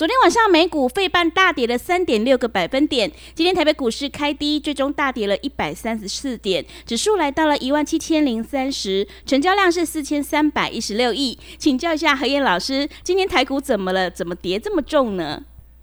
[0.00, 11.38] 昨天晚上美股费半大跌了三点六个百分点，今天台北股市开低，最终大跌了一百三十四点，指数来到了一万七千零三十，成交量是四千三百一十六亿。
[11.58, 14.10] 请教一下何燕老师，今天台股怎么了？
[14.10, 15.42] 怎么跌这么重呢？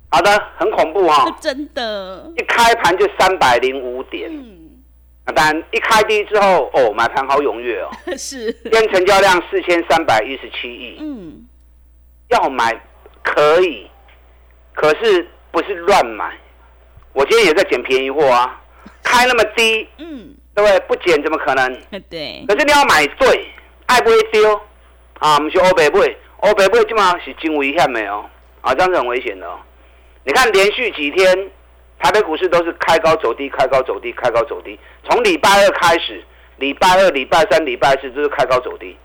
[0.10, 4.82] 好的，很恐怖哈， 真的，一开盘就三百零五点，嗯，
[5.28, 11.46] 那当然一开低之后，哦，买盘好踊跃哦， 是，今天成交量四千三百一十七亿，嗯，
[12.30, 12.74] 要买
[13.22, 13.86] 可以。
[14.78, 16.38] 可是不是乱买，
[17.11, 18.61] 我今天也在捡便宜货啊，
[19.02, 20.80] 开那么低，嗯，对不对？
[20.81, 21.81] 不捡怎么可能？
[22.08, 22.45] 对。
[22.47, 23.47] 可是你要买对，
[23.88, 24.61] 爱不会丢
[25.17, 25.39] 啊！
[25.39, 28.30] 不是欧北贝，欧北贝基本上是真危险的哦，
[28.61, 29.58] 啊，这样是很危险的哦。
[30.23, 31.50] 你看连续几天
[32.00, 34.80] 台北股市都是开高走低，开高走低，开高走低。
[35.09, 36.23] 从礼拜二开始，
[36.58, 38.95] 礼拜二、礼拜三、礼拜四都是开高走低，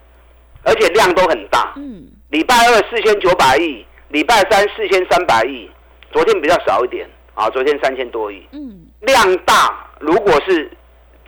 [0.63, 1.73] 而且量都很大。
[1.77, 2.07] 嗯。
[2.29, 3.83] 礼拜二四千九百亿。
[4.13, 5.67] 礼拜三四千三百亿，
[6.11, 8.47] 昨天比较少一点啊，昨天三千多亿。
[8.51, 10.71] 嗯，量大，如果是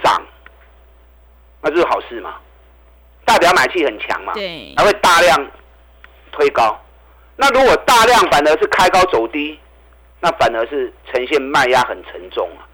[0.04, 0.22] 涨，
[1.62, 2.36] 那就是好事嘛，
[3.26, 5.48] 代表买气很强嘛，对，还会大量
[6.32, 6.80] 推高。
[7.36, 9.60] 那如果大量反而是开高走低，
[10.22, 12.70] 那反而是呈现卖压很沉重啊。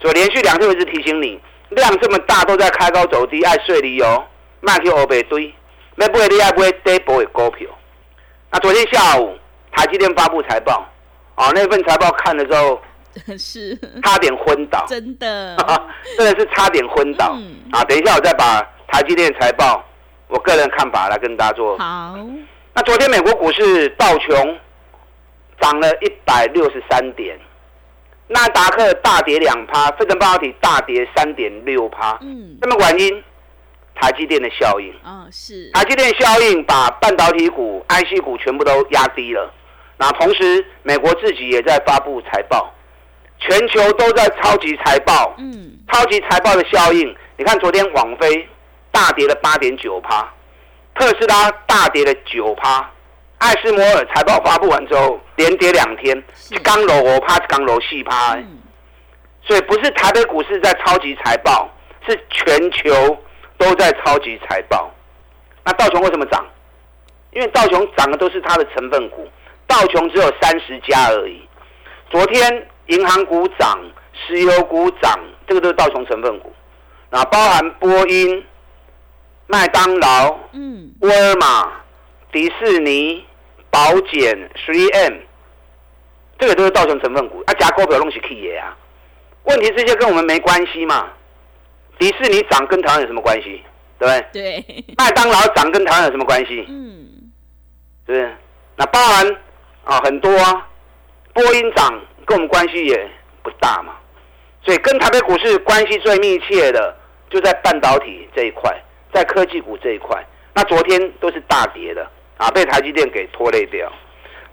[0.00, 4.24] 所以连续两天我一直提醒你，量这么大都在开高走低，爱睡理由，
[4.60, 5.52] 卖去欧北堆，
[5.96, 7.68] 那不会你爱不会跌波的股票。
[8.52, 9.36] 那昨天下午。
[9.76, 10.84] 台积电发布财报，
[11.34, 12.80] 啊，那份财报看的时候
[13.38, 15.54] 是差点昏倒， 真的，
[16.16, 17.36] 真的是差点昏倒。
[17.70, 19.84] 啊，等一下我再把台积电财报，
[20.28, 21.76] 我个人看法来跟大家做。
[21.76, 22.16] 好，
[22.72, 24.58] 那昨天美国股市道琼
[25.60, 27.38] 涨了一百六十三点，
[28.28, 32.18] 纳达克大跌两趴，费城半导体大跌三点六趴。
[32.22, 33.22] 嗯，那么原因？
[33.98, 39.50] 台积电的效应，嗯，是台积电效应把半导体股、IC 股全部都压低了。
[39.96, 42.72] 那同时，美国自己也在发布财报，
[43.38, 45.34] 全球都在超级财报。
[45.38, 48.48] 嗯，超级财报的效应，你看昨天网飞
[48.90, 50.28] 大跌了八点九趴，
[50.94, 52.90] 特斯拉大跌了九趴，
[53.38, 56.22] 艾斯摩尔财报发布完之后连跌两天，
[56.62, 58.36] 刚楼我趴，刚楼细趴。
[59.42, 61.70] 所以不是台北股市在超级财报，
[62.06, 63.16] 是全球。
[63.58, 64.92] 都在超级财报，
[65.64, 66.44] 那道琼为什么涨？
[67.30, 69.26] 因为道琼涨的都是它的成分股，
[69.66, 71.40] 道琼只有三十家而已。
[72.10, 73.78] 昨天银行股涨，
[74.12, 76.52] 石油股涨，这个都是道琼成分股。
[77.10, 78.44] 那包含波音、
[79.46, 81.72] 麦当劳、嗯、沃尔玛、
[82.32, 83.24] 迪士尼、
[83.70, 85.14] 保险、Three M，
[86.38, 87.42] 这个都是道琼成分股。
[87.46, 88.76] 啊，加股票弄起 K 爷啊？
[89.44, 91.08] 问题这些跟我们没关系嘛？
[91.98, 93.62] 迪士尼涨跟台湾有什么关系？
[93.98, 94.62] 对不对？
[94.64, 94.84] 对。
[94.98, 96.66] 麦当劳涨跟台湾有什么关系？
[96.68, 97.32] 嗯，
[98.06, 98.36] 是不是？
[98.76, 99.36] 那包含
[99.86, 100.68] 啊很多啊，
[101.32, 101.88] 波音涨
[102.26, 103.08] 跟我们关系也
[103.42, 103.94] 不大嘛。
[104.62, 106.94] 所以跟台北股市关系最密切的
[107.30, 108.76] 就在半导体这一块，
[109.14, 110.20] 在科技股这一块。
[110.52, 112.04] 那昨天都是大跌的
[112.36, 113.88] 啊，被台积电给拖累掉。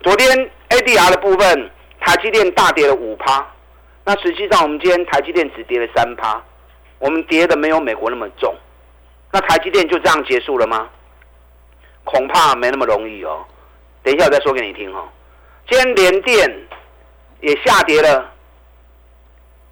[0.01, 0.29] 昨天
[0.69, 3.43] ADR 的部分，台积电大跌了五趴。
[4.05, 6.39] 那实际上我们今天台积电只跌了三趴。
[6.99, 8.55] 我们跌的没有美国那么重，
[9.31, 10.87] 那台积电就这样结束了吗？
[12.03, 13.43] 恐怕没那么容易哦。
[14.03, 15.07] 等一下我再说给你听哦。
[15.69, 16.67] 今天联电
[17.41, 18.31] 也下跌了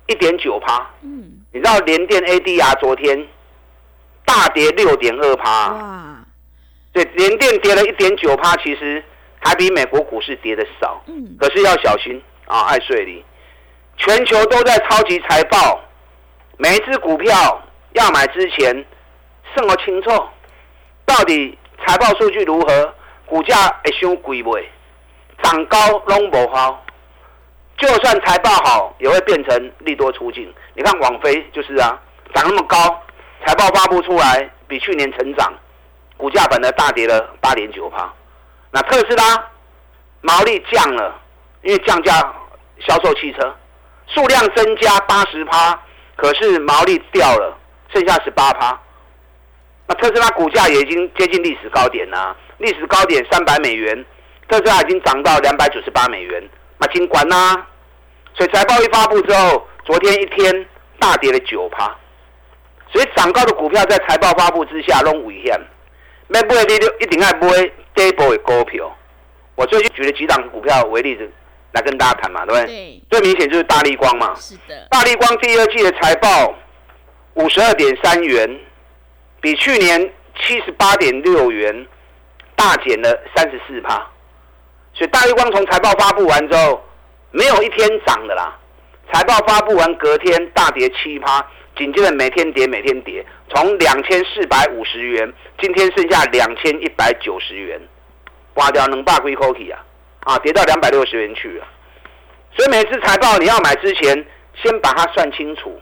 [0.08, 0.90] 一点九趴。
[1.02, 1.40] 嗯。
[1.54, 3.28] 你知道联电 ADR 昨天
[4.26, 5.74] 大跌六点二趴。
[5.74, 6.18] 哇。
[6.94, 9.04] 对，联电跌了一点九趴，其实
[9.40, 11.02] 还比美国股市跌的少。
[11.08, 11.36] 嗯。
[11.40, 13.24] 可是要小心啊，爱睡里，
[13.98, 15.82] 全球都在超级财报。
[16.58, 17.62] 每一只股票
[17.94, 18.74] 要买之前，
[19.56, 20.10] 慎而清楚，
[21.06, 22.94] 到底财报数据如何，
[23.26, 24.58] 股价会伤贵不？
[25.44, 26.84] 涨高拢无好，
[27.78, 30.54] 就算财报好，也会变成利多出境。
[30.74, 32.00] 你看网飞就是啊，
[32.34, 32.78] 涨那么高，
[33.46, 35.54] 财报发布出来比去年成长，
[36.18, 38.12] 股价本来大跌了八点九趴。
[38.72, 39.50] 那特斯拉
[40.22, 41.20] 毛利降了，
[41.64, 42.14] 因为降价
[42.80, 43.56] 销售汽车
[44.08, 45.80] 数量增加八十趴。
[46.18, 47.58] 可是毛利掉了，
[47.92, 48.80] 剩下十八趴。
[49.88, 54.06] 那特斯拉股价也已经接近历史高点啦，历史高点三百美元，
[54.48, 57.68] 特斯拉已经涨到两百九十八美元，那尽管啦。
[58.34, 60.66] 所以财报一发布之后，昨天一天
[61.00, 61.96] 大跌了九趴。
[62.92, 65.60] 所以涨高的股票在财报发布之下拢危险。
[66.28, 68.94] 买不会你就一定要买底部的股票。
[69.56, 71.30] 我最近举了几档股票为例子
[71.74, 72.66] 来跟大家谈嘛，对不对？
[72.66, 74.34] 对，最明显就是大力光嘛。
[74.36, 76.54] 是的，大力光第二季的财报
[77.36, 78.60] 五十二点三元，
[79.40, 81.88] 比去年七十八点六元
[82.56, 84.06] 大减了三十四趴。
[84.94, 86.84] 所以大力光从财报发布完之后，
[87.32, 88.58] 没有一天涨的啦。
[89.14, 91.46] 财报发布完隔天大跌七趴，
[91.76, 97.82] 紧接着每天跌每天跌，从两千四百五十元，今天剩下两千一百九十元，
[98.54, 99.84] 刮掉能霸归口气啊，
[100.22, 101.66] 啊，跌到两百六十元去了。
[102.56, 104.26] 所以每次财报你要买之前，
[104.62, 105.80] 先把它算清楚，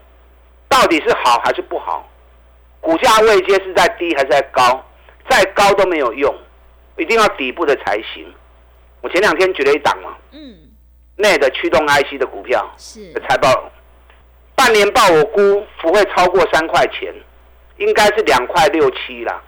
[0.67, 2.09] 到底是好还是不好，
[2.79, 4.83] 股价位阶是在低还是在高，
[5.29, 6.35] 再高都没有用，
[6.97, 8.31] 一定要底部的才行。
[9.01, 10.55] 我前两天举了一档嘛，嗯，
[11.15, 13.71] 内的驱动 IC 的股票是的财报，
[14.55, 17.13] 半年报我估不会超过三块钱，
[17.77, 19.41] 应该是两块六七啦。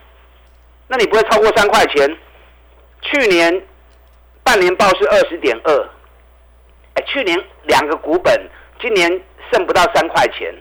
[0.88, 2.18] 那你不会超过三块钱？
[3.02, 3.66] 去年
[4.44, 5.90] 半年报是二十点二，
[6.94, 8.40] 哎，去年两个股本，
[8.80, 9.10] 今年
[9.52, 10.54] 剩不到三块钱，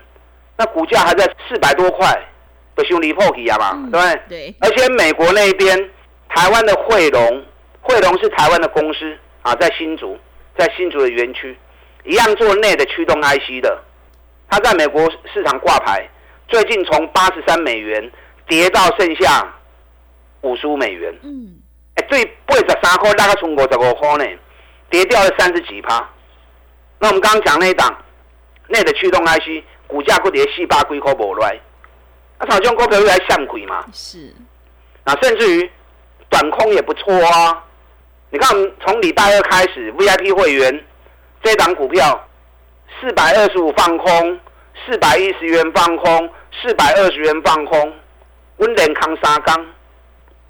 [0.56, 2.08] 那股价还在四百多块，
[2.76, 4.22] 的兄弟破皮啊嘛，对不对？
[4.28, 5.90] 对，而且美国那边，
[6.28, 7.44] 台湾的汇龙，
[7.82, 10.18] 汇龙是台湾的公司啊，在新竹，
[10.56, 11.56] 在新竹的园区，
[12.04, 13.82] 一样做内的驱动 IC 的，
[14.48, 16.08] 它在美国市场挂牌，
[16.46, 18.10] 最近从八十三美元
[18.46, 19.52] 跌到剩下
[20.42, 21.58] 五十五美元，嗯，
[21.94, 24.24] 哎，对，八十三块大概从五十五块呢，
[24.90, 26.08] 跌掉了三十几趴。
[26.98, 27.96] 那我们刚刚讲那一档
[28.68, 31.58] 内的驱动 IC，股价不跌四百几块无来，
[32.38, 33.86] 那像这种股票又来向亏嘛？
[33.92, 34.34] 是，
[35.04, 35.70] 那甚至于
[36.28, 37.64] 短空也不错啊。
[38.32, 40.84] 你看，从礼拜二开始，VIP 会员
[41.42, 42.28] 这档股票
[43.00, 44.38] 四百二十五放空，
[44.86, 46.30] 四百一十元放空，
[46.62, 47.92] 四百二十元放空，
[48.58, 49.56] 温连康沙钢，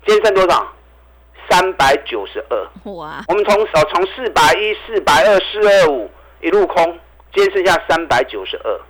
[0.06, 0.70] 今天剩多少？
[1.48, 2.92] 三百九十二。
[2.92, 6.10] 哇，我们从呃从四百一、四百二、四二五
[6.42, 6.84] 一路空，
[7.32, 8.80] 今天剩下三百九十二。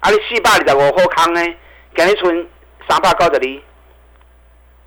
[0.00, 1.42] 啊，你四百二十五块空呢，
[1.94, 2.48] 今日存
[2.88, 3.44] 三百九十二，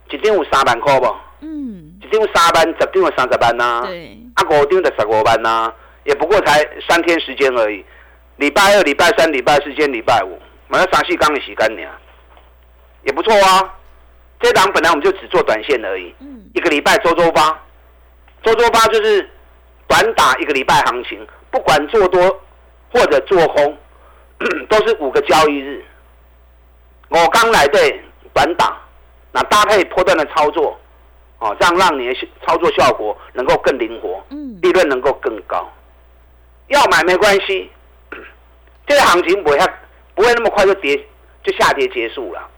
[0.09, 1.15] 一张有三万块不？
[1.41, 5.73] 嗯，一张有三班，十张有三十万呐、对，啊，五张的十五班呐、
[6.03, 7.83] 也不过才三天时间而已。
[8.37, 11.87] 礼拜二、礼拜三、礼拜四、今天礼拜五，买了三四缸的洗干净，
[13.03, 13.73] 也不错啊。
[14.39, 17.57] 这档本来我们就只做短线而已，嗯，一个礼拜周周发，
[18.43, 19.29] 周周发就是
[19.87, 22.41] 短打一个礼拜行情，不管做多
[22.91, 23.77] 或者做空，
[24.67, 25.85] 都是五个交易日。
[27.07, 28.03] 我刚来对
[28.33, 28.75] 短打，
[29.31, 30.77] 那搭配波段的操作，
[31.43, 35.69] 哦，这样让你的操作效果能够更灵活，嗯，利润能够更高。
[36.67, 37.69] 要买没关系，
[38.87, 39.57] 这个行情不会
[40.15, 40.95] 不会那么快就跌
[41.43, 42.49] 就下跌结束了。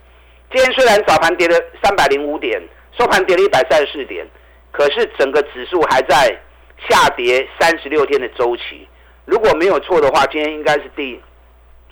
[0.52, 2.62] 今天虽然早盘跌了三百零五点，
[2.96, 4.24] 收盘跌了一百三十四点，
[4.72, 6.40] 可是整个指数还在
[6.88, 8.88] 下跌三十六天的周期。
[9.26, 11.20] 如果没有错的话，今天应该是第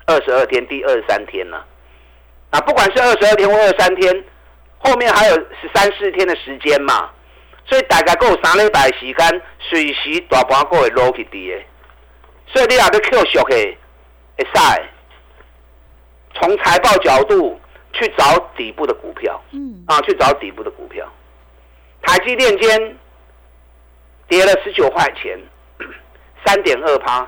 [0.06, 1.66] 二十二天、第二十三天了。
[2.52, 4.24] 啊不管是二十二天或二十三天，
[4.84, 7.10] 后面还有十三四天的时间嘛，
[7.66, 11.64] 所以大概够三礼拜的时间，随时大盘股会落去跌的。
[12.54, 13.56] 所以你若要 Q 熟的，
[14.38, 14.82] 会使
[16.36, 17.60] 从财报角度
[17.94, 19.42] 去找底部的股票。
[19.52, 21.08] 嗯，啊，去找底部的股票。
[22.02, 22.98] 台积电间
[24.28, 25.40] 跌了十九块钱，
[26.46, 27.26] 三点二趴，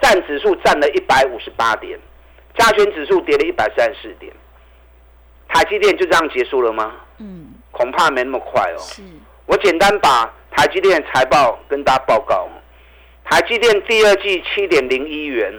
[0.00, 1.98] 占指数占了一百五十八点，
[2.58, 4.32] 加权指数跌了一百三十四点。
[5.56, 6.92] 台积电就这样结束了吗？
[7.16, 8.78] 嗯，恐怕没那么快哦。
[8.78, 9.00] 是，
[9.46, 12.46] 我简单把台积电的财报跟大家报告。
[13.24, 15.50] 台积电第二季七点零一元，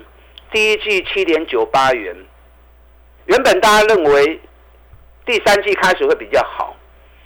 [0.51, 2.15] 第一季七点九八元。
[3.25, 4.39] 原本大家认为
[5.25, 6.75] 第三季开始会比较好，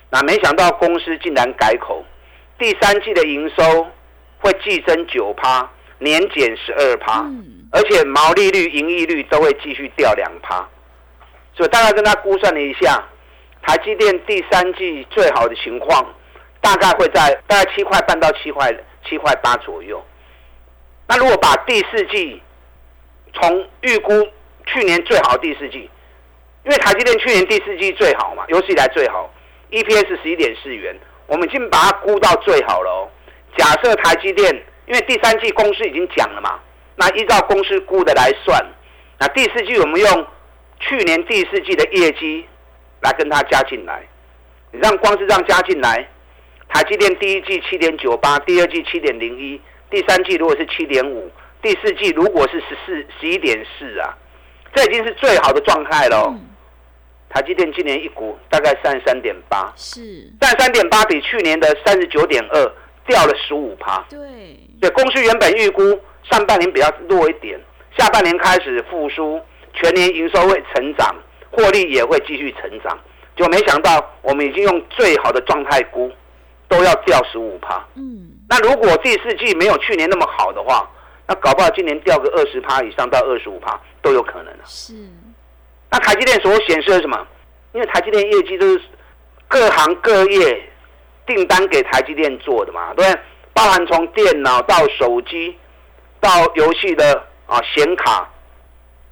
[0.10, 2.06] 那没想到公司竟然改口，
[2.58, 3.86] 第三季的营收
[4.40, 10.66] 会季增九趴，年减十二趴，嗯，而且毛利率、盈利率都会继续掉两趴。
[11.62, 13.04] 我大概跟他估算了一下，
[13.62, 16.04] 台积电第三季最好的情况，
[16.60, 18.76] 大概会在大概七块半到七块
[19.08, 20.04] 七块八左右。
[21.08, 22.42] 那如果把第四季
[23.34, 24.12] 从预估
[24.66, 25.88] 去年最好第四季，
[26.66, 29.32] 因为台积电去年第四季最好嘛，有史以来最好
[29.70, 30.96] ，EPS 十一点四元，
[31.28, 33.08] 我们已经把它估到最好了哦。
[33.56, 34.52] 假设台积电，
[34.88, 36.60] 因为第三季公司已经讲了嘛，
[36.96, 38.60] 那依照公司估的来算，
[39.20, 40.28] 那第四季我们用
[40.82, 42.46] 去年第四季的业绩
[43.02, 44.02] 来跟它加进来，
[44.72, 46.08] 你让光是让加进来，
[46.68, 54.18] 台积电第一季七点九八，第二季七点零一，第三季如果是七点五，第四季如果是十四十一点四啊，
[54.74, 56.34] 这已经是最好的状态了。
[57.30, 60.30] 台积电今年一股大概三十三点八，是。
[60.42, 62.72] 三十三点八比去年的三十九点二
[63.08, 64.06] 掉了十五趴。
[64.10, 64.20] 对，
[64.82, 65.82] 对，公司原本预估
[66.30, 67.58] 上半年比较弱一点，
[67.98, 69.42] 下半年开始复苏，
[69.74, 71.16] 全年营收会成长，
[71.50, 72.98] 获利也会继续成长。
[73.36, 76.12] 就没想到我们已经用最好的状态估，
[76.68, 77.84] 都要掉十五趴。
[77.96, 80.90] 嗯，那如果第四季没有去年那么好的话，
[81.28, 84.64] 那搞不好今年掉个二十趴以上到二十五趴都有可能啊。
[84.66, 84.94] 是，
[85.90, 87.26] 那台积电所显示的什么？
[87.74, 88.82] 因为台积电业绩都是
[89.48, 90.70] 各行各业
[91.26, 93.22] 订单给台积电做的嘛，对不对？
[93.54, 95.58] 包含从电脑到手机，
[96.20, 98.30] 到游戏的啊显卡，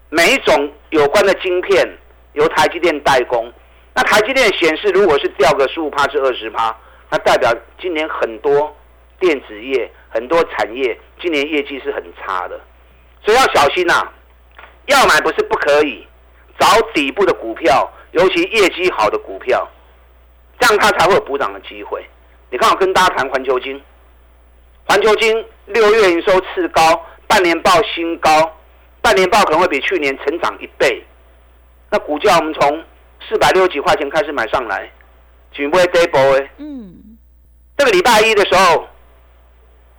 [0.10, 1.88] 每一种有关的晶片
[2.34, 3.52] 由台积电代工。
[3.94, 6.76] 那台积电显示，如果是掉个十五趴至二十趴，
[7.10, 8.76] 那代表今年很多
[9.20, 12.60] 电子业、很多产业今年业绩是很差的，
[13.24, 14.08] 所以要小心呐、
[14.86, 16.08] 要买不是不可以，
[16.60, 19.68] 找底部的股票，尤其业绩好的股票，
[20.60, 22.04] 这样它才会有补涨的机会。
[22.50, 23.80] 你看，我跟大家谈环球金，
[24.86, 28.30] 环球金六月营收次高，半年报新高，
[29.02, 31.04] 半年报可能会比去年成长一倍。
[31.90, 32.84] 那股价我们从
[33.28, 34.90] 四百六十几块钱开始买上来，
[35.52, 37.18] 准备 d a b l e 嗯，
[37.78, 38.88] 这个礼拜一的时候，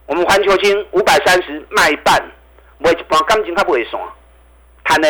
[0.07, 2.23] 我们环球金五百三十卖一半，
[2.79, 4.01] 卖一半感情它不会算，
[4.85, 5.09] 赚了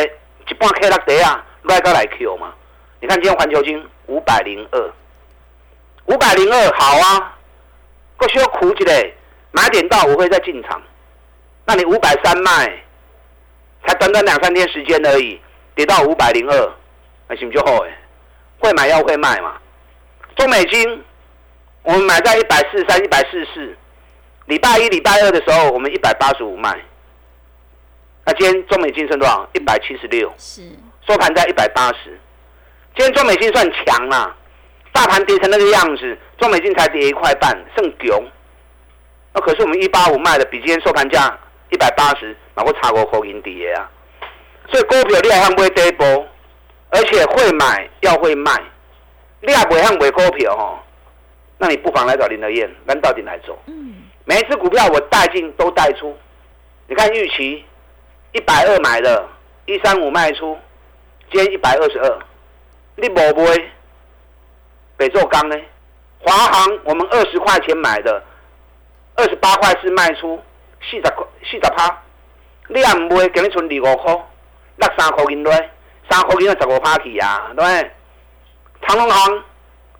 [0.49, 2.55] 一半 K 六底啊，来个来 Q 嘛。
[3.01, 4.93] 你看今天环球金五百零二，
[6.07, 7.39] 五百零二好啊，
[8.17, 9.15] 够需要苦一嘞，
[9.53, 10.81] 买点到我会再进场。
[11.67, 12.83] 那你五百三卖，
[13.87, 15.41] 才短短两三天时间而已，
[15.75, 16.73] 跌到五百零二，
[17.29, 17.99] 那行不就好哎？
[18.59, 19.57] 会买要会卖嘛。
[20.37, 21.03] 中美金
[21.83, 23.77] 我们买在一百四十三、一百四十四，
[24.47, 26.79] 礼拜一、礼拜二的时候，我们一百八十五卖。
[28.25, 29.49] 那今天中美金剩多少？
[29.55, 30.63] 一百七十六，是，
[31.09, 32.19] 收盘在一百八十。
[32.95, 34.37] 今天中美金算强啦、
[34.93, 38.23] 大盘跌成那个样子，中美金才跌一块半，剩囧。
[39.33, 41.39] 那可是我们一八五卖的，比今天收盘价
[41.71, 43.91] 一百八十，哪个差过口银跌啊？
[44.69, 46.27] 所以股票你还会跌波，
[46.91, 48.53] 而且会买要会卖，
[49.41, 50.79] 你也不会买股票哦。
[51.59, 53.59] 那你不妨来找林德燕，咱到底来做。
[53.67, 56.17] 嗯，每一只股票我带进都带出。
[56.87, 57.65] 你看玉期
[58.33, 59.29] 一百二买的，
[59.67, 60.59] 一三五卖出，
[61.31, 62.19] 今天一百二十二，
[62.97, 63.71] 你无买？
[64.97, 65.57] 北做钢呢？
[66.19, 68.23] 华航我们二十块钱买的，
[69.17, 70.39] 二十八块四卖出，
[70.83, 72.03] 四十块四十趴，
[72.69, 74.13] 你也唔买，今日剩二五块，
[74.77, 75.71] 落三块银来，
[76.09, 77.91] 三块银就十五趴去啊，对不对？
[78.87, 79.45] 长隆行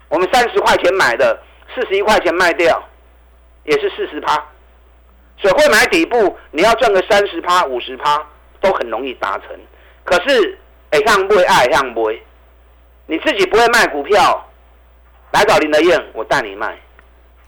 [0.09, 1.39] 我们三十块钱买的，
[1.73, 2.81] 四十一块钱卖掉，
[3.63, 4.43] 也是四十趴。
[5.37, 8.23] 所以会买底部，你要赚个三十趴、五十趴
[8.59, 9.47] 都很容易达成。
[10.03, 10.59] 可是，
[10.91, 12.21] 哎，像不会爱像不会，
[13.05, 14.47] 你自己不会卖股票，
[15.31, 16.77] 来找林德燕，我带你卖。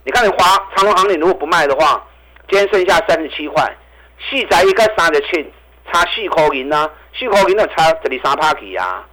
[0.04, 2.04] 你看你华长隆行，你如果不卖的话，
[2.48, 3.76] 今天剩下三十七块，
[4.20, 5.52] 四仔一个三十七，
[5.90, 9.06] 差四块银啊，四块银就差十二三趴去啊，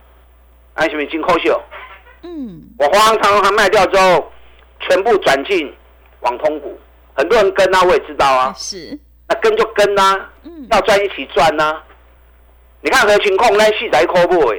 [0.73, 1.49] 安是不是真可惜？
[2.23, 4.31] 嗯，我华航、长荣航卖掉之后，
[4.79, 5.73] 全部转进
[6.19, 6.79] 网通股，
[7.13, 11.81] 很多人跟啊，我也知道啊，是，那跟就跟啊，嗯，要赚一起赚呐、
[12.81, 14.57] 你看何情况，那细仔扣不哎，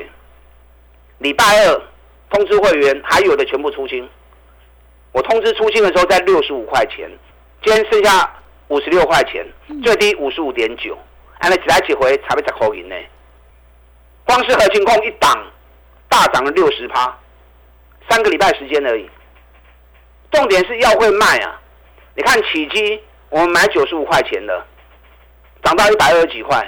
[1.18, 1.82] 礼拜二
[2.30, 4.08] 通知会员，还有的全部出清。
[5.12, 7.08] 我通知出清的时候在六十五块钱，
[7.62, 8.28] 今天剩下
[8.72, 9.46] 五十六块钱，
[9.82, 10.96] 最低五十五点九，
[11.40, 12.96] 按了几来几回才被十块银呢。
[14.24, 15.30] 光是核情控一档
[16.08, 17.14] 大涨了六十趴，
[18.08, 19.10] 三个礼拜时间而已。
[20.30, 21.60] 重点是要会卖啊！
[22.14, 22.98] 你看起基，
[23.28, 24.66] 我们买九十五块钱的，
[25.62, 26.66] 涨到一百二十几块。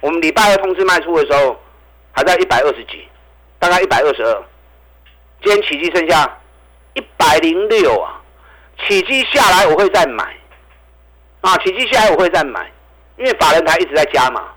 [0.00, 1.60] 我们礼拜二通知卖出的时候，
[2.12, 3.06] 还在一百二十几，
[3.58, 4.42] 大概一百二十二。
[5.42, 6.40] 今天起基剩下
[6.94, 8.22] 一百零六啊，
[8.86, 10.34] 起基下来我会再买，
[11.42, 12.72] 啊，奇迹下来我会再买，
[13.18, 14.48] 因为法人台一直在加嘛。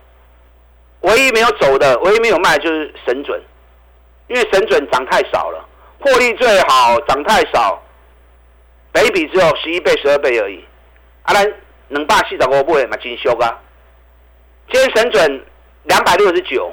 [1.01, 3.39] 唯一没有走的，唯一没有卖就是神准，
[4.27, 5.63] 因为神准涨太少了，
[6.00, 7.80] 获利最好，涨太少，
[8.94, 10.63] 每一笔只有十一倍、十二倍而已。
[11.24, 11.54] 啊，咱
[11.89, 13.60] 两百四十五倍嘛，真俗啊！
[14.72, 15.46] 今天神准
[15.84, 16.72] 两百六十九，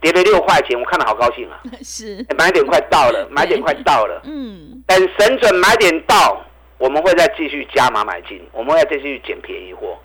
[0.00, 1.60] 跌了六块钱，我看了好高兴啊！
[1.84, 4.20] 是，欸买点快到了，买点快到了。
[4.26, 6.44] 嗯，等神准买点到，
[6.80, 9.98] 我们会再继续加码买进，我们会再继续捡便宜货。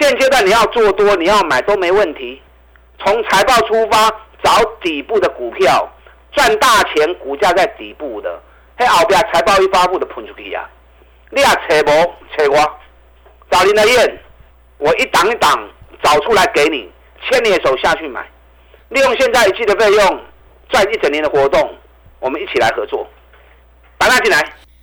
[0.00, 2.42] 现阶段你要做多，你要买都没问题，
[2.98, 4.10] 从财报出发
[4.42, 4.50] 找
[4.82, 5.88] 底部的股票
[6.32, 8.42] 赚大钱，股价在底部的，
[8.76, 10.68] 嘿后边财报一发布的喷出去啊！
[11.30, 12.78] 你也扯无扯我，
[13.48, 14.18] 找林德燕，
[14.78, 15.70] 我一档一档
[16.02, 16.90] 找出来给你，
[17.22, 18.28] 牵你的手下去买，
[18.88, 20.20] 利用现在一季的费用
[20.70, 21.72] 赚一整年的活动，
[22.18, 23.08] 我们一起来合作，
[23.96, 24.42] 把他进来。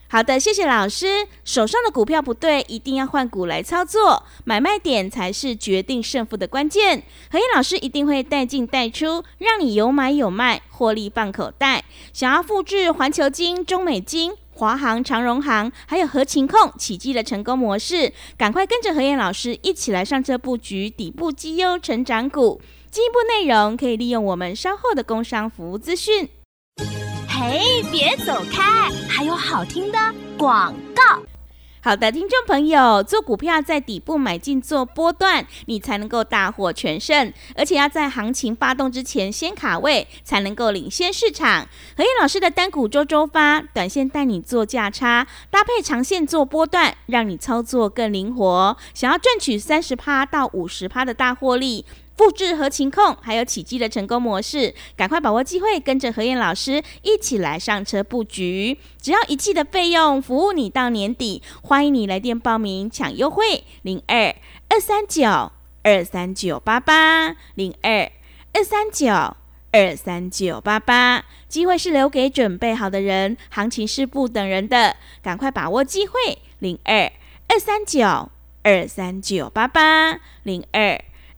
[0.09, 1.27] 好的，谢谢老师。
[1.43, 7.03] 手上的股票不对，一定要换股来操作，买卖点才是决定胜负的关键。
[7.29, 11.83] 何燕老师一定会带进带出，让你有买有卖，获利放口袋。
[12.13, 22.61] 想要复制环球金、中美金、华航、长荣航，还有合情控、奇迹的成功模式，赶快跟着何燕老师一起来上车布局底部绩优成长股。
[22.89, 26.29] 进一步内容可以利用我们稍后的工商服务资讯。
[27.39, 28.89] 嘿，别走开！
[29.07, 29.99] 还有好听的
[30.39, 31.21] 广告。
[31.83, 41.67] 好的，听众朋友，做股票在底部买进做波段，你才能够大获全胜，而且要在行情发动之前先卡位，才能够领先市场。
[41.95, 48.75] 何燕老师的单股周周发，短线带你做价差，搭配长线做波段，让你操作更灵活。
[48.95, 51.85] 想要赚取三十趴到五十趴的大获利。
[52.17, 58.75] 复制和情控还有起迹的成功模式，赶快把握机会，跟着何燕老师一起来上车布局。
[58.99, 61.43] 只要一季的费用，服务你到年底。
[61.61, 64.35] 欢迎你来电报名抢优惠，零二
[64.69, 65.51] 二三九
[65.83, 68.11] 二三九八八零二
[68.51, 69.07] 二三九
[69.71, 71.23] 二三九八八。
[71.47, 77.11] 机会是留给准备好的人，行情是不等人的，赶快把握机会，零二
[77.47, 78.29] 二三九
[78.63, 80.99] 二三九八八零二。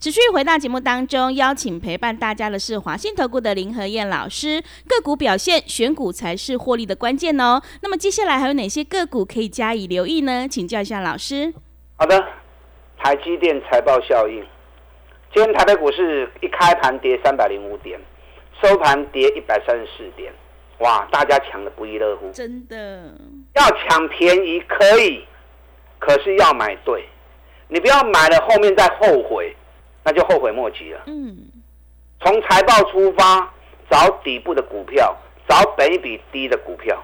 [0.00, 4.62] 持续回到节目当中，邀请陪伴大家的是华信投顾的林和燕老师。
[4.86, 7.60] 个股表现，选股才是获利的关键哦。
[7.82, 10.46] 那么接下来还有哪些个股可以加以留意呢？
[10.48, 11.52] 请教一下老师。
[11.96, 12.24] 好的，
[12.96, 14.40] 台积电财报效应。
[15.34, 17.98] 今天台北股市一开盘跌三百零五点，
[18.62, 20.32] 收盘跌一百三十四点。
[20.78, 22.30] 哇，大家抢的不亦乐乎。
[22.30, 23.14] 真的，
[23.56, 25.24] 要抢便宜可以，
[25.98, 27.04] 可是要买对。
[27.66, 29.56] 你不要买了后面再后悔。
[30.04, 31.00] 那就后悔莫及了。
[31.06, 31.36] 嗯，
[32.20, 33.52] 从财报出发，
[33.90, 35.16] 找底部的股票，
[35.48, 37.02] 找本比低的股票。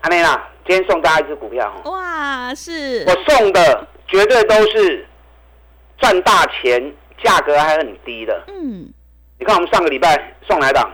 [0.00, 0.36] 阿内娜，
[0.66, 1.90] 今天送大家一只股票哈。
[1.90, 5.06] 哇，是我送的，绝对都是
[5.98, 8.44] 赚大钱，价格还很低的。
[8.46, 8.88] 嗯，
[9.38, 10.88] 你看我们上个礼拜送来档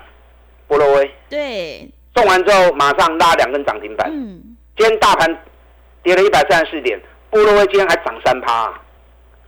[0.66, 4.11] 波罗威，对，送完之后马上拉两根涨停板。
[4.11, 5.42] 嗯，今天大盘
[6.03, 8.73] 跌了一百三十四点，波罗威今天还涨三趴。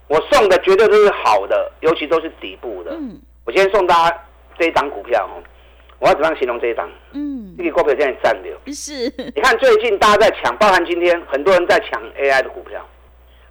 [0.09, 2.93] 我送的绝对都是好的，尤其都是底部的。
[2.93, 4.25] 嗯，我今天送大家
[4.57, 5.43] 这一档股票哦，
[5.99, 6.89] 我要怎么样形容这一档？
[7.13, 8.57] 嗯，这个股票现在占流。
[8.73, 12.87] 是，你看最近大家在抢，包含今天很多人在抢 AI 的股票，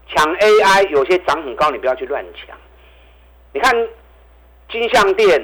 [0.07, 2.55] 抢 AI 有些涨很高，你不要去乱抢。
[3.51, 3.73] 你看
[4.71, 5.43] 金相店、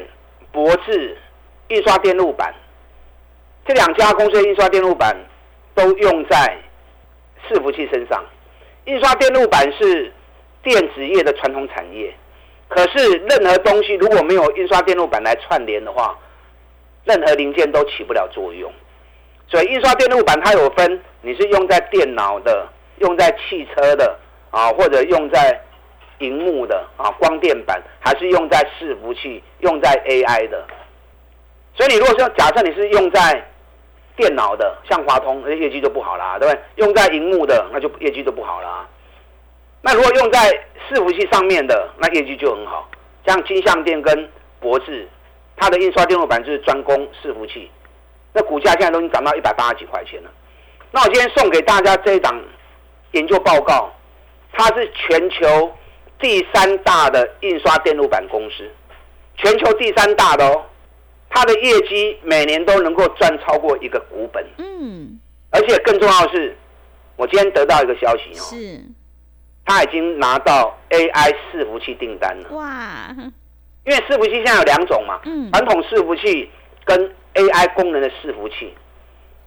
[0.53, 1.17] 博智、
[1.67, 2.53] 印刷电路板
[3.65, 5.13] 这两家公司的印刷电路板
[5.75, 6.57] 都用在
[7.49, 8.23] 伺服器身上，
[8.85, 10.09] 印刷电路板是。
[10.63, 12.13] 电子业的传统产业，
[12.67, 16.17] 可是任何东西如果没有印刷电路板来串联的话，
[17.03, 18.71] 任何零件都起不了作用。
[19.47, 22.67] 所以印刷电路板它有分，你是用在电脑的，
[22.99, 24.17] 用在汽车的
[24.51, 25.59] 啊，或者用在
[26.19, 30.63] 荧幕的啊，光电板，还是用在伺服器、用在 AI 的。
[31.75, 33.43] 所以你如果说假设你是用在
[34.15, 36.61] 电脑的，像华通，那业绩就不好啦，对不对？
[36.75, 38.87] 用在荧幕的，那就业绩就不好啦。
[39.81, 40.51] 那如果用在
[40.89, 42.89] 伺服器上面的，那业绩就很好。
[43.25, 45.07] 像金相电跟博智，
[45.55, 47.69] 它的印刷电路板就是专攻伺服器，
[48.33, 50.31] 那股价现在都已经涨到一百八十几块钱了。
[50.91, 52.39] 那我今天送给大家这一档
[53.11, 53.91] 研究报告，
[54.51, 55.71] 它是全球
[56.19, 58.69] 第三大的印刷电路板公司，
[59.37, 60.63] 全球第三大的哦，
[61.29, 64.45] 它的业绩每年都能够赚超过一个股本。
[64.57, 65.19] 嗯，
[65.51, 66.57] 而且更重要的是，
[67.15, 68.41] 我今天得到一个消息哦。
[68.41, 68.81] 是。
[69.71, 72.49] 他已经拿到 AI 伺服器订单了。
[72.49, 73.07] 哇！
[73.85, 75.21] 因为伺服器现在有两种嘛，
[75.53, 76.51] 传统伺服器
[76.83, 78.75] 跟 AI 功能的伺服器。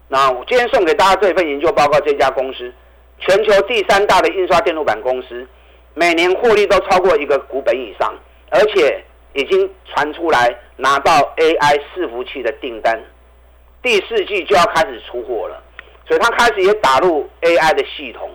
[0.08, 2.72] 那我今天送给大家这份研究报告，这家公司
[3.18, 5.46] 全球第三大的印刷电路板公司，
[5.92, 8.14] 每年获利都超过一个股本以上，
[8.48, 12.98] 而且已经传出来拿到 AI 伺服器的订单，
[13.82, 15.62] 第四季就要开始出货了，
[16.08, 18.30] 所以他开始也打入 AI 的系统。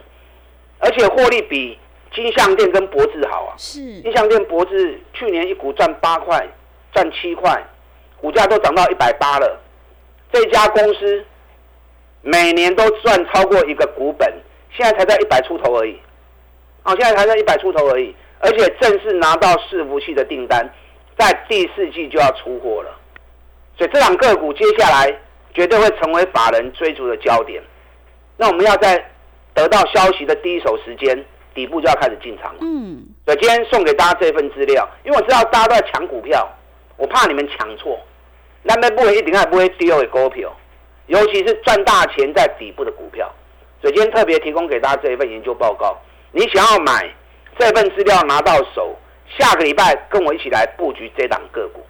[0.79, 1.77] 而且获利比
[2.13, 3.53] 金相店跟博智好啊。
[3.57, 6.47] 是金相店、博智去年一股赚八块，
[6.91, 7.63] 赚七块，
[8.19, 9.61] 股价都涨到一百八了。
[10.31, 11.25] 这家公司
[12.21, 14.31] 每年都赚超过一个股本，
[14.71, 15.99] 现在才在一百出头而已。
[16.83, 20.67] 啊，现在才在一百出头而已，而且正式拿到伺服器的订单，
[21.17, 22.95] 在第四季就要出货了。
[23.77, 25.13] 所以这两个股接下来
[25.53, 27.61] 绝对会成为法人追逐的焦点。
[28.37, 29.11] 那我们要在
[29.59, 32.59] 得到消息的第一手时间，底部就要开始进场了。
[32.61, 36.47] 嗯，所以今天送给大家这份资料，因为我知道大家都在抢股票，
[36.95, 37.99] 我怕你们抢错。
[38.63, 40.55] 那边不会一定还不会丢的股票，
[41.07, 43.29] 尤其是赚大钱在底部的股票。
[43.81, 45.97] 所以今天特别提供给大家这一份研究报告。
[46.31, 47.13] 你想要买
[47.57, 48.95] 这份资料拿到手，
[49.37, 51.85] 下个礼拜跟我一起来布局这档个股。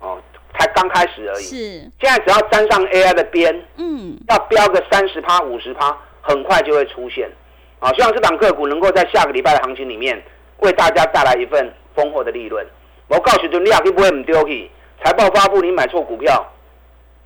[0.00, 0.18] 哦，
[0.58, 1.44] 才刚开始而已。
[1.44, 1.56] 是，
[2.00, 7.30] 现在只要沾上 AI 的边，嗯，要标个三十趴、五十趴，很快就会出现。
[7.78, 10.22] 啊，希望这档个股能够在下个礼拜的行情里面，
[10.58, 12.66] 为大家带来一份丰厚的利润。
[13.08, 14.70] 我告诉你，你也，不会唔丢去，
[15.02, 16.46] 财报发布你买错股票，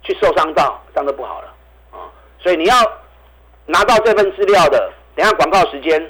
[0.03, 1.49] 去受伤到，这样就不好了。
[1.91, 2.07] 啊，
[2.39, 2.75] 所以你要
[3.67, 6.01] 拿到这份资料的，等下广告时间，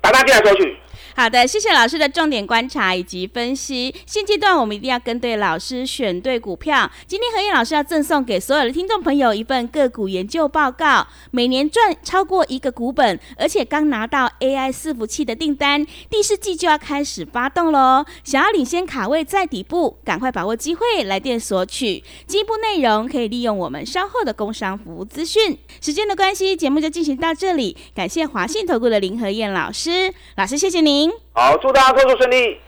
[0.00, 0.78] 打电话进来收取。
[1.18, 3.92] 好的，谢谢老师的重点观察以及分析。
[4.06, 6.88] 现阶段我们一定要跟对老师，选对股票。
[7.08, 18.04] 今天何燕老师要赠送给所有的听众朋友一份个股研究报告，每年赚超过一个股本，而且刚拿到 AI 伺服器的订单，第四季就要开始发动喽。
[18.22, 22.04] 想要领先卡位在底部，赶快把握机会，来电索取。
[22.28, 25.58] 进一步内容可以利用我们稍后的工商服务资讯。
[25.80, 27.76] 时间的关系，节目就进行到这里。
[27.92, 31.07] 感谢华信投顾的林何燕老师，老师谢谢您。
[31.32, 32.60] 好，祝大家工作顺利。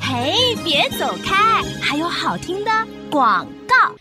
[0.00, 2.70] 嘿，别走开，还有好听的
[3.10, 3.94] 广告。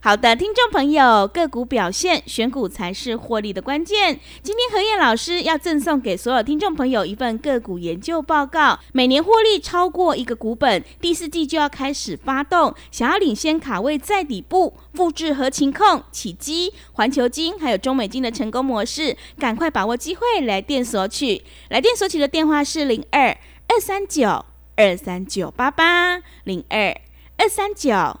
[0.00, 4.20] 好的，听众朋友，个股表现选股才是获利的关键。
[4.44, 12.72] 今天何燕老师要赠送给所有听众朋友一份个股研究报告，每年获利超过一个股本，第四季就要开始发动。
[12.92, 21.42] 想要领先卡位在底部，复制合情控、起基、环球金还有中美金的成功模式，赶快把握机会来电索取。
[21.70, 24.44] 来电索取的电话是零二二三九
[24.76, 26.96] 二三九八八零二
[27.36, 28.20] 二三九。